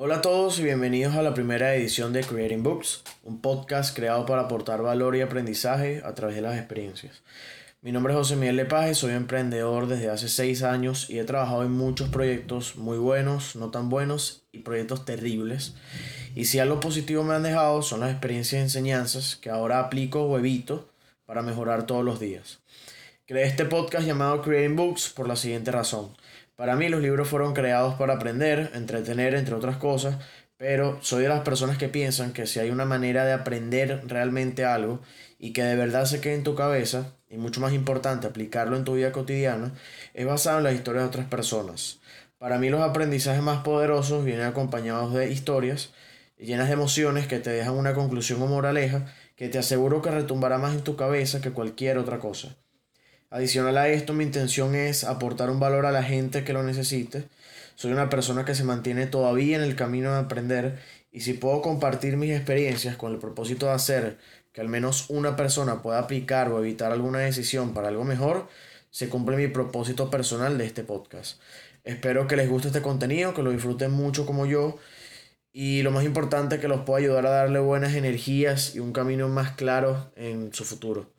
Hola 0.00 0.18
a 0.18 0.22
todos 0.22 0.60
y 0.60 0.62
bienvenidos 0.62 1.16
a 1.16 1.22
la 1.22 1.34
primera 1.34 1.74
edición 1.74 2.12
de 2.12 2.22
Creating 2.22 2.62
Books, 2.62 3.02
un 3.24 3.40
podcast 3.40 3.96
creado 3.96 4.26
para 4.26 4.42
aportar 4.42 4.80
valor 4.80 5.16
y 5.16 5.22
aprendizaje 5.22 6.02
a 6.04 6.14
través 6.14 6.36
de 6.36 6.42
las 6.42 6.56
experiencias. 6.56 7.24
Mi 7.82 7.90
nombre 7.90 8.12
es 8.12 8.16
José 8.16 8.36
Miguel 8.36 8.54
Lepage, 8.54 8.94
soy 8.94 9.14
emprendedor 9.14 9.88
desde 9.88 10.08
hace 10.08 10.28
seis 10.28 10.62
años 10.62 11.10
y 11.10 11.18
he 11.18 11.24
trabajado 11.24 11.64
en 11.64 11.72
muchos 11.72 12.10
proyectos 12.10 12.76
muy 12.76 12.96
buenos, 12.96 13.56
no 13.56 13.72
tan 13.72 13.88
buenos 13.88 14.44
y 14.52 14.60
proyectos 14.60 15.04
terribles. 15.04 15.74
Y 16.36 16.44
si 16.44 16.60
algo 16.60 16.78
positivo 16.78 17.24
me 17.24 17.34
han 17.34 17.42
dejado 17.42 17.82
son 17.82 17.98
las 17.98 18.12
experiencias 18.12 18.60
y 18.60 18.62
enseñanzas 18.62 19.34
que 19.34 19.50
ahora 19.50 19.80
aplico 19.80 20.22
o 20.22 20.38
evito 20.38 20.92
para 21.26 21.42
mejorar 21.42 21.86
todos 21.86 22.04
los 22.04 22.20
días. 22.20 22.60
Creé 23.26 23.46
este 23.46 23.64
podcast 23.64 24.06
llamado 24.06 24.42
Creating 24.42 24.76
Books 24.76 25.08
por 25.08 25.26
la 25.26 25.34
siguiente 25.34 25.72
razón. 25.72 26.16
Para 26.58 26.74
mí 26.74 26.88
los 26.88 27.00
libros 27.00 27.28
fueron 27.28 27.54
creados 27.54 27.94
para 27.94 28.14
aprender, 28.14 28.72
entretener, 28.74 29.36
entre 29.36 29.54
otras 29.54 29.76
cosas, 29.76 30.16
pero 30.56 30.98
soy 31.02 31.22
de 31.22 31.28
las 31.28 31.42
personas 31.42 31.78
que 31.78 31.88
piensan 31.88 32.32
que 32.32 32.48
si 32.48 32.58
hay 32.58 32.70
una 32.70 32.84
manera 32.84 33.24
de 33.24 33.32
aprender 33.32 34.02
realmente 34.08 34.64
algo 34.64 34.98
y 35.38 35.52
que 35.52 35.62
de 35.62 35.76
verdad 35.76 36.04
se 36.06 36.20
quede 36.20 36.34
en 36.34 36.42
tu 36.42 36.56
cabeza, 36.56 37.14
y 37.30 37.36
mucho 37.36 37.60
más 37.60 37.72
importante 37.74 38.26
aplicarlo 38.26 38.76
en 38.76 38.82
tu 38.82 38.94
vida 38.94 39.12
cotidiana, 39.12 39.72
es 40.14 40.26
basado 40.26 40.58
en 40.58 40.64
las 40.64 40.74
historias 40.74 41.04
de 41.04 41.08
otras 41.10 41.26
personas. 41.26 42.00
Para 42.38 42.58
mí 42.58 42.70
los 42.70 42.80
aprendizajes 42.80 43.40
más 43.40 43.62
poderosos 43.62 44.24
vienen 44.24 44.46
acompañados 44.46 45.14
de 45.14 45.30
historias 45.30 45.92
llenas 46.38 46.66
de 46.66 46.74
emociones 46.74 47.28
que 47.28 47.38
te 47.38 47.50
dejan 47.50 47.74
una 47.74 47.94
conclusión 47.94 48.42
o 48.42 48.48
moraleja 48.48 49.06
que 49.36 49.48
te 49.48 49.58
aseguro 49.58 50.02
que 50.02 50.10
retumbará 50.10 50.58
más 50.58 50.74
en 50.74 50.82
tu 50.82 50.96
cabeza 50.96 51.40
que 51.40 51.52
cualquier 51.52 51.98
otra 51.98 52.18
cosa. 52.18 52.56
Adicional 53.30 53.76
a 53.76 53.88
esto, 53.88 54.14
mi 54.14 54.24
intención 54.24 54.74
es 54.74 55.04
aportar 55.04 55.50
un 55.50 55.60
valor 55.60 55.84
a 55.84 55.92
la 55.92 56.02
gente 56.02 56.44
que 56.44 56.54
lo 56.54 56.62
necesite. 56.62 57.24
Soy 57.74 57.92
una 57.92 58.08
persona 58.08 58.46
que 58.46 58.54
se 58.54 58.64
mantiene 58.64 59.06
todavía 59.06 59.56
en 59.56 59.62
el 59.62 59.76
camino 59.76 60.12
de 60.12 60.20
aprender 60.20 60.78
y 61.12 61.20
si 61.20 61.34
puedo 61.34 61.60
compartir 61.60 62.16
mis 62.16 62.34
experiencias 62.34 62.96
con 62.96 63.12
el 63.12 63.18
propósito 63.18 63.66
de 63.66 63.72
hacer 63.72 64.18
que 64.52 64.62
al 64.62 64.68
menos 64.68 65.10
una 65.10 65.36
persona 65.36 65.82
pueda 65.82 65.98
aplicar 65.98 66.50
o 66.50 66.58
evitar 66.58 66.90
alguna 66.90 67.18
decisión 67.18 67.74
para 67.74 67.88
algo 67.88 68.04
mejor, 68.04 68.48
se 68.90 69.10
cumple 69.10 69.36
mi 69.36 69.48
propósito 69.48 70.10
personal 70.10 70.56
de 70.56 70.64
este 70.64 70.82
podcast. 70.82 71.38
Espero 71.84 72.26
que 72.26 72.36
les 72.36 72.48
guste 72.48 72.68
este 72.68 72.80
contenido, 72.80 73.34
que 73.34 73.42
lo 73.42 73.50
disfruten 73.50 73.90
mucho 73.90 74.24
como 74.24 74.46
yo 74.46 74.78
y 75.52 75.82
lo 75.82 75.90
más 75.90 76.04
importante 76.04 76.60
que 76.60 76.68
los 76.68 76.80
pueda 76.80 77.00
ayudar 77.00 77.26
a 77.26 77.30
darle 77.30 77.58
buenas 77.58 77.94
energías 77.94 78.74
y 78.74 78.80
un 78.80 78.92
camino 78.94 79.28
más 79.28 79.52
claro 79.52 80.12
en 80.16 80.54
su 80.54 80.64
futuro. 80.64 81.17